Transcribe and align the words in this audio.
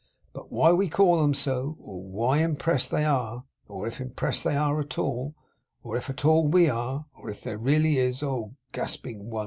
But 0.33 0.51
why 0.51 0.71
we 0.71 0.89
call 0.89 1.21
them 1.21 1.35
so, 1.35 1.77
or 1.79 2.01
why 2.01 2.39
impressed 2.39 2.89
they 2.89 3.05
are, 3.05 3.43
or 3.67 3.85
if 3.85 4.01
impressed 4.01 4.43
they 4.43 4.55
are 4.55 4.79
at 4.79 4.97
all, 4.97 5.35
or 5.83 5.95
if 5.95 6.09
at 6.09 6.25
all 6.25 6.47
we 6.47 6.67
are, 6.67 7.05
or 7.13 7.29
if 7.29 7.43
there 7.43 7.59
really 7.59 7.99
is, 7.99 8.23
oh 8.23 8.55
gasping 8.71 9.29
one! 9.29 9.39